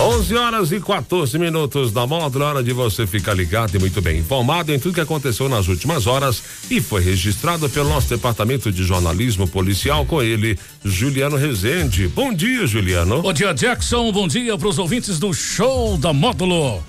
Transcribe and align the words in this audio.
11 0.00 0.34
horas 0.34 0.72
e 0.72 0.80
14 0.80 1.38
minutos 1.38 1.92
da 1.92 2.06
módulo, 2.06 2.44
hora 2.44 2.62
de 2.62 2.72
você 2.72 3.06
ficar 3.06 3.34
ligado 3.34 3.74
e 3.74 3.78
muito 3.78 4.00
bem 4.00 4.20
informado 4.20 4.72
em 4.72 4.78
tudo 4.78 4.94
que 4.94 5.00
aconteceu 5.00 5.48
nas 5.48 5.68
últimas 5.68 6.06
horas 6.06 6.42
e 6.70 6.80
foi 6.80 7.02
registrado 7.02 7.68
pelo 7.68 7.90
nosso 7.90 8.08
departamento 8.08 8.72
de 8.72 8.82
jornalismo 8.82 9.46
policial 9.46 10.06
com 10.06 10.22
ele, 10.22 10.58
Juliano 10.84 11.36
Rezende. 11.36 12.08
Bom 12.08 12.32
dia, 12.32 12.66
Juliano. 12.66 13.20
Bom 13.20 13.32
dia, 13.32 13.52
Jackson. 13.52 14.10
Bom 14.10 14.26
dia 14.26 14.56
para 14.56 14.68
os 14.68 14.78
ouvintes 14.78 15.18
do 15.18 15.34
show 15.34 15.98
da 15.98 16.12
módulo. 16.12 16.82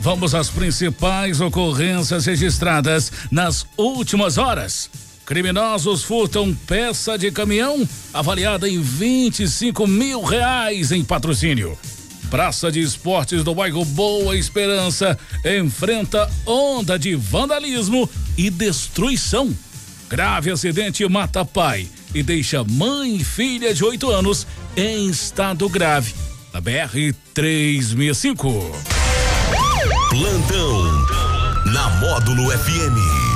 Vamos 0.00 0.34
às 0.34 0.50
principais 0.50 1.40
ocorrências 1.40 2.26
registradas 2.26 3.10
nas 3.30 3.66
últimas 3.76 4.36
horas. 4.36 4.90
Criminosos 5.28 6.04
furtam 6.04 6.54
peça 6.66 7.18
de 7.18 7.30
caminhão 7.30 7.86
avaliada 8.14 8.66
em 8.66 8.80
25 8.80 9.86
mil 9.86 10.22
reais 10.22 10.90
em 10.90 11.04
patrocínio. 11.04 11.78
Praça 12.30 12.72
de 12.72 12.80
Esportes 12.80 13.44
do 13.44 13.54
bairro 13.54 13.84
Boa 13.84 14.34
Esperança 14.34 15.18
enfrenta 15.44 16.30
onda 16.46 16.98
de 16.98 17.14
vandalismo 17.14 18.08
e 18.38 18.48
destruição. 18.48 19.54
Grave 20.08 20.50
acidente 20.50 21.06
mata 21.06 21.44
pai 21.44 21.86
e 22.14 22.22
deixa 22.22 22.64
mãe 22.64 23.16
e 23.16 23.22
filha 23.22 23.74
de 23.74 23.84
8 23.84 24.10
anos 24.10 24.46
em 24.74 25.10
estado 25.10 25.68
grave. 25.68 26.14
Na 26.54 26.60
BR 26.62 27.14
365. 27.34 28.48
Plantão 30.08 31.06
na 31.66 31.90
Módulo 32.00 32.50
FM. 32.50 33.27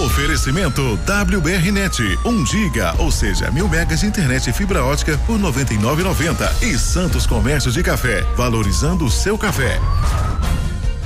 Oferecimento 0.00 0.98
WBRnet, 1.04 2.18
1 2.24 2.46
giga, 2.46 2.94
ou 2.98 3.10
seja, 3.12 3.50
mil 3.50 3.68
megas 3.68 4.00
de 4.00 4.06
internet 4.06 4.48
e 4.48 4.52
fibra 4.52 4.82
ótica 4.82 5.18
por 5.26 5.38
99,90 5.38 6.62
e 6.62 6.78
Santos 6.78 7.26
Comércio 7.26 7.70
de 7.70 7.82
Café, 7.82 8.22
valorizando 8.34 9.04
o 9.04 9.10
seu 9.10 9.36
café. 9.36 9.78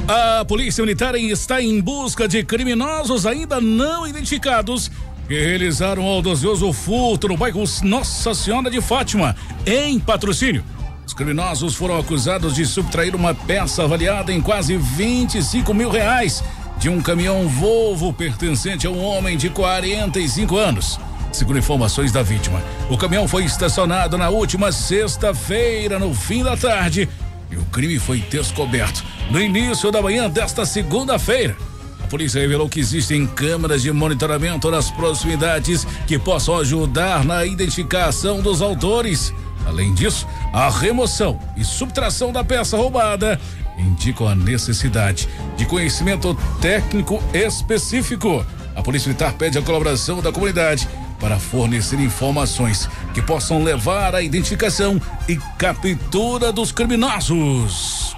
A 0.07 0.45
Polícia 0.45 0.81
Militar 0.81 1.17
está 1.17 1.61
em 1.61 1.81
busca 1.81 2.29
de 2.29 2.45
criminosos 2.45 3.27
ainda 3.27 3.61
não 3.61 4.07
identificados 4.07 4.89
que 5.27 5.45
realizaram 5.45 6.05
o 6.05 6.09
audacioso 6.09 6.73
furto 6.73 7.27
no 7.27 7.37
bairro 7.37 7.65
Nossa 7.83 8.33
Senhora 8.33 8.71
de 8.71 8.81
Fátima, 8.81 9.35
em 9.67 9.99
patrocínio. 9.99 10.65
Os 11.05 11.13
criminosos 11.13 11.75
foram 11.75 11.99
acusados 11.99 12.55
de 12.55 12.65
subtrair 12.65 13.17
uma 13.17 13.35
peça 13.35 13.83
avaliada 13.83 14.33
em 14.33 14.41
quase 14.41 14.77
25 14.77 15.75
mil 15.75 15.91
reais 15.91 16.45
de 16.79 16.89
um 16.89 17.01
caminhão 17.01 17.49
Volvo 17.49 18.13
pertencente 18.13 18.87
a 18.87 18.91
um 18.91 19.03
homem 19.03 19.37
de 19.37 19.51
45 19.51 20.57
anos. 20.57 20.99
Segundo 21.33 21.59
informações 21.59 22.13
da 22.13 22.23
vítima, 22.23 22.63
o 22.89 22.97
caminhão 22.97 23.27
foi 23.27 23.45
estacionado 23.45 24.17
na 24.17 24.29
última 24.29 24.71
sexta-feira, 24.71 25.99
no 25.99 26.15
fim 26.15 26.45
da 26.45 26.57
tarde, 26.57 27.09
e 27.51 27.57
o 27.57 27.65
crime 27.67 27.99
foi 27.99 28.21
descoberto 28.21 29.05
no 29.31 29.41
início 29.41 29.91
da 29.91 30.01
manhã 30.01 30.31
desta 30.31 30.65
segunda-feira. 30.65 31.57
A 32.03 32.07
polícia 32.07 32.41
revelou 32.41 32.69
que 32.69 32.79
existem 32.79 33.27
câmeras 33.27 33.83
de 33.83 33.91
monitoramento 33.91 34.71
nas 34.71 34.91
proximidades 34.91 35.87
que 36.07 36.19
possam 36.19 36.59
ajudar 36.59 37.25
na 37.25 37.45
identificação 37.45 38.41
dos 38.41 38.61
autores. 38.61 39.33
Além 39.67 39.95
disso, 39.95 40.27
a 40.53 40.69
remoção 40.69 41.39
e 41.57 41.65
subtração 41.65 42.31
da 42.31 42.45
peça 42.45 42.77
roubada 42.77 43.41
indicam 43.79 44.29
a 44.29 44.35
necessidade 44.35 45.29
de 45.57 45.67
conhecimento 45.67 46.37
técnico 46.61 47.23
específico. 47.33 48.45
A 48.75 48.83
Polícia 48.83 49.09
Militar 49.09 49.33
pede 49.35 49.59
a 49.59 49.63
colaboração 49.63 50.21
da 50.21 50.33
comunidade 50.33 50.89
para 51.21 51.39
fornecer 51.39 51.99
informações 52.01 52.89
que 53.15 53.23
possam 53.23 53.63
levar 53.63 54.15
à 54.15 54.23
identificação 54.23 55.01
e 55.29 55.37
captura 55.59 56.53
dos 56.53 56.73
criminosos. 56.73 58.15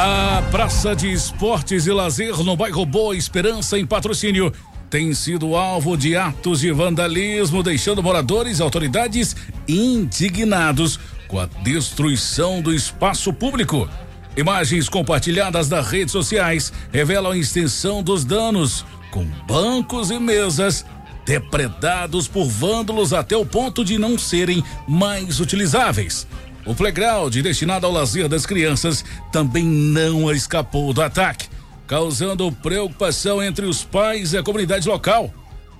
A 0.00 0.42
Praça 0.52 0.94
de 0.94 1.12
Esportes 1.12 1.86
e 1.86 1.90
Lazer 1.90 2.36
no 2.44 2.56
bairro 2.56 2.86
Boa 2.86 3.16
Esperança, 3.16 3.76
em 3.76 3.84
patrocínio, 3.84 4.52
tem 4.90 5.12
sido 5.12 5.54
alvo 5.54 5.96
de 5.96 6.16
atos 6.16 6.60
de 6.60 6.72
vandalismo, 6.72 7.62
deixando 7.62 8.02
moradores 8.02 8.58
e 8.58 8.62
autoridades 8.62 9.36
indignados 9.66 10.98
com 11.26 11.38
a 11.38 11.46
destruição 11.62 12.62
do 12.62 12.72
espaço 12.72 13.32
público. 13.32 13.88
Imagens 14.36 14.88
compartilhadas 14.88 15.68
nas 15.68 15.88
redes 15.88 16.12
sociais 16.12 16.72
revelam 16.92 17.32
a 17.32 17.36
extensão 17.36 18.02
dos 18.02 18.24
danos, 18.24 18.84
com 19.10 19.24
bancos 19.46 20.10
e 20.10 20.18
mesas 20.18 20.84
depredados 21.26 22.26
por 22.26 22.46
vândalos 22.46 23.12
até 23.12 23.36
o 23.36 23.44
ponto 23.44 23.84
de 23.84 23.98
não 23.98 24.16
serem 24.16 24.64
mais 24.88 25.40
utilizáveis. 25.40 26.26
O 26.64 26.74
playground 26.74 27.34
destinado 27.34 27.84
ao 27.84 27.92
lazer 27.92 28.28
das 28.28 28.46
crianças 28.46 29.04
também 29.30 29.64
não 29.64 30.30
escapou 30.32 30.94
do 30.94 31.02
ataque 31.02 31.57
causando 31.88 32.52
preocupação 32.52 33.42
entre 33.42 33.64
os 33.64 33.82
pais 33.82 34.34
e 34.34 34.38
a 34.38 34.42
comunidade 34.42 34.86
local. 34.86 35.32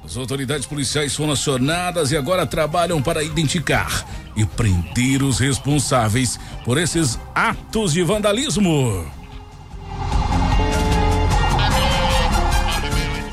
As 0.03 0.17
autoridades 0.17 0.67
policiais 0.67 1.15
foram 1.15 1.33
acionadas 1.33 2.11
e 2.11 2.17
agora 2.17 2.47
trabalham 2.47 3.03
para 3.03 3.23
identificar 3.23 4.07
e 4.35 4.45
prender 4.47 5.23
os 5.23 5.39
responsáveis 5.39 6.41
por 6.65 6.79
esses 6.79 7.21
atos 7.35 7.93
de 7.93 8.03
vandalismo. 8.03 9.07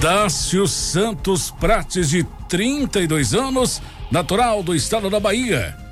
Dácio 0.01 0.67
Santos 0.67 1.49
Prates, 1.49 2.09
de 2.09 2.23
32 2.49 3.33
anos, 3.33 3.81
natural 4.11 4.61
do 4.61 4.75
estado 4.75 5.09
da 5.09 5.19
Bahia, 5.19 5.84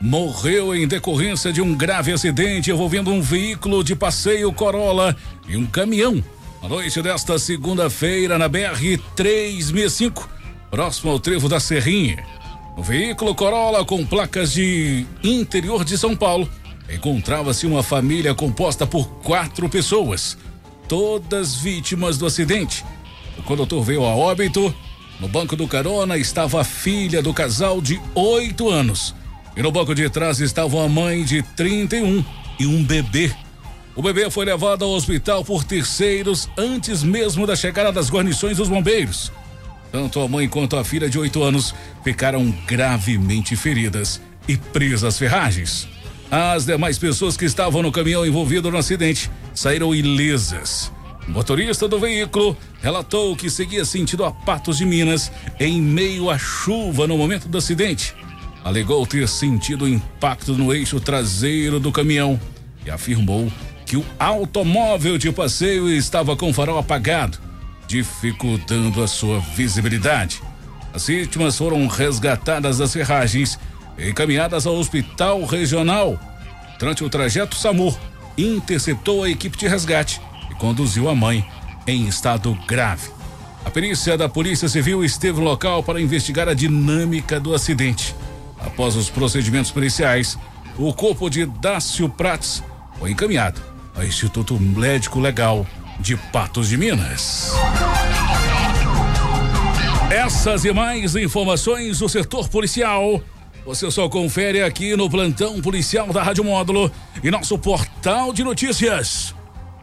morreu 0.00 0.74
em 0.74 0.88
decorrência 0.88 1.52
de 1.52 1.60
um 1.60 1.74
grave 1.74 2.12
acidente 2.12 2.70
envolvendo 2.70 3.10
um 3.10 3.20
veículo 3.20 3.84
de 3.84 3.94
passeio 3.94 4.50
Corolla 4.52 5.14
e 5.46 5.56
um 5.56 5.66
caminhão. 5.66 6.22
Na 6.62 6.68
noite 6.68 7.02
desta 7.02 7.38
segunda-feira, 7.38 8.38
na 8.38 8.48
BR 8.48 8.98
365, 9.14 10.28
próximo 10.70 11.10
ao 11.10 11.20
trevo 11.20 11.48
da 11.48 11.60
Serrinha. 11.60 12.24
O 12.76 12.82
veículo 12.82 13.34
Corolla 13.34 13.84
com 13.84 14.06
placas 14.06 14.52
de 14.52 15.04
interior 15.22 15.84
de 15.84 15.98
São 15.98 16.16
Paulo 16.16 16.48
encontrava-se 16.90 17.66
uma 17.66 17.82
família 17.82 18.34
composta 18.34 18.86
por 18.86 19.06
quatro 19.22 19.68
pessoas, 19.68 20.36
todas 20.88 21.54
vítimas 21.54 22.16
do 22.16 22.26
acidente. 22.26 22.84
O 23.38 23.42
condutor 23.42 23.82
veio 23.82 24.04
a 24.04 24.14
óbito. 24.14 24.74
No 25.20 25.28
banco 25.28 25.54
do 25.54 25.68
carona 25.68 26.16
estava 26.16 26.62
a 26.62 26.64
filha 26.64 27.22
do 27.22 27.34
casal 27.34 27.80
de 27.80 28.00
oito 28.14 28.70
anos. 28.70 29.14
E 29.56 29.62
no 29.62 29.72
banco 29.72 29.94
de 29.94 30.08
trás 30.08 30.40
estavam 30.40 30.80
a 30.80 30.88
mãe 30.88 31.24
de 31.24 31.42
31 31.42 32.24
e 32.58 32.66
um 32.66 32.84
bebê. 32.84 33.32
O 33.96 34.02
bebê 34.02 34.30
foi 34.30 34.44
levado 34.44 34.84
ao 34.84 34.92
hospital 34.92 35.44
por 35.44 35.64
terceiros 35.64 36.48
antes 36.56 37.02
mesmo 37.02 37.46
da 37.46 37.56
chegada 37.56 37.90
das 37.90 38.08
guarnições 38.08 38.56
dos 38.56 38.68
bombeiros. 38.68 39.32
Tanto 39.90 40.20
a 40.20 40.28
mãe 40.28 40.48
quanto 40.48 40.76
a 40.76 40.84
filha 40.84 41.10
de 41.10 41.18
oito 41.18 41.42
anos 41.42 41.74
ficaram 42.04 42.54
gravemente 42.66 43.56
feridas 43.56 44.20
e 44.46 44.56
presas 44.56 45.18
ferragens. 45.18 45.88
As 46.30 46.64
demais 46.64 46.96
pessoas 46.96 47.36
que 47.36 47.44
estavam 47.44 47.82
no 47.82 47.90
caminhão 47.90 48.24
envolvido 48.24 48.70
no 48.70 48.78
acidente 48.78 49.28
saíram 49.52 49.92
ilesas. 49.92 50.92
O 51.26 51.32
motorista 51.32 51.88
do 51.88 51.98
veículo 51.98 52.56
relatou 52.80 53.34
que 53.34 53.50
seguia 53.50 53.84
sentido 53.84 54.24
a 54.24 54.30
Patos 54.30 54.78
de 54.78 54.86
Minas 54.86 55.32
em 55.58 55.82
meio 55.82 56.30
à 56.30 56.38
chuva 56.38 57.08
no 57.08 57.18
momento 57.18 57.48
do 57.48 57.58
acidente 57.58 58.14
alegou 58.64 59.06
ter 59.06 59.28
sentido 59.28 59.88
impacto 59.88 60.52
no 60.54 60.72
eixo 60.72 61.00
traseiro 61.00 61.80
do 61.80 61.90
caminhão 61.90 62.38
e 62.84 62.90
afirmou 62.90 63.50
que 63.86 63.96
o 63.96 64.04
automóvel 64.18 65.18
de 65.18 65.32
passeio 65.32 65.90
estava 65.90 66.36
com 66.36 66.50
o 66.50 66.52
farol 66.52 66.78
apagado, 66.78 67.38
dificultando 67.86 69.02
a 69.02 69.08
sua 69.08 69.40
visibilidade. 69.40 70.40
As 70.92 71.06
vítimas 71.06 71.56
foram 71.56 71.86
resgatadas 71.86 72.78
das 72.78 72.92
ferragens 72.92 73.58
e 73.98 74.10
encaminhadas 74.10 74.66
ao 74.66 74.76
hospital 74.76 75.44
regional. 75.44 76.18
Durante 76.78 77.02
o 77.02 77.10
trajeto, 77.10 77.56
SAMUR 77.56 77.98
interceptou 78.38 79.24
a 79.24 79.30
equipe 79.30 79.56
de 79.56 79.68
resgate 79.68 80.20
e 80.50 80.54
conduziu 80.54 81.08
a 81.08 81.14
mãe 81.14 81.44
em 81.86 82.06
estado 82.06 82.56
grave. 82.66 83.10
A 83.64 83.70
perícia 83.70 84.16
da 84.16 84.28
Polícia 84.28 84.68
Civil 84.68 85.04
esteve 85.04 85.38
no 85.38 85.44
local 85.44 85.82
para 85.82 86.00
investigar 86.00 86.48
a 86.48 86.54
dinâmica 86.54 87.38
do 87.38 87.54
acidente. 87.54 88.14
Após 88.60 88.96
os 88.96 89.08
procedimentos 89.08 89.70
policiais, 89.70 90.38
o 90.78 90.92
corpo 90.92 91.28
de 91.28 91.46
Dácio 91.46 92.08
Prats 92.08 92.62
foi 92.98 93.10
encaminhado 93.10 93.60
ao 93.96 94.04
Instituto 94.04 94.58
Médico 94.58 95.20
Legal 95.20 95.66
de 95.98 96.16
Patos 96.16 96.68
de 96.68 96.76
Minas. 96.76 97.52
Essas 100.10 100.64
e 100.64 100.72
mais 100.72 101.14
informações 101.16 101.98
do 101.98 102.08
setor 102.08 102.48
policial 102.48 103.22
você 103.64 103.90
só 103.90 104.08
confere 104.08 104.62
aqui 104.62 104.96
no 104.96 105.08
plantão 105.08 105.60
policial 105.60 106.12
da 106.12 106.22
Rádio 106.22 106.44
Módulo 106.44 106.90
e 107.22 107.30
nosso 107.30 107.58
portal 107.58 108.32
de 108.32 108.42
notícias 108.42 109.34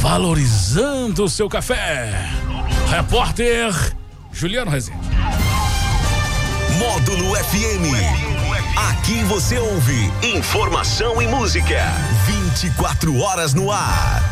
valorizando 0.01 1.25
o 1.25 1.29
seu 1.29 1.49
café. 1.49 2.13
Repórter 2.91 3.73
Juliano 4.31 4.71
Rezende. 4.71 5.01
Módulo 6.79 7.35
FM. 7.35 8.37
Aqui 8.91 9.25
você 9.25 9.59
ouve 9.59 10.13
informação 10.23 11.23
e 11.23 11.27
música. 11.27 11.83
24 12.27 13.19
horas 13.19 13.55
no 13.55 13.73
ar. 13.73 14.23